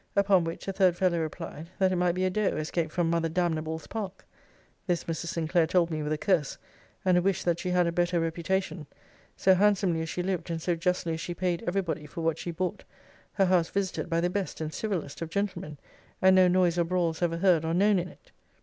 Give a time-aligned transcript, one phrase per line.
[0.15, 3.29] Upon which, a third fellow replied, that it might be a doe escaped from mother
[3.29, 4.25] Damnable's park.
[4.87, 5.27] This Mrs.
[5.27, 6.57] Sinclair told me with a curse,
[7.05, 8.87] and a wish that she had a better reputation;
[9.37, 12.39] so handsomely as she lived, and so justly as she paid every body for what
[12.39, 12.83] she bought;
[13.33, 15.77] her house visited by the best and civilest of gentlemen;
[16.19, 18.31] and no noise or brawls ever heard or known in it.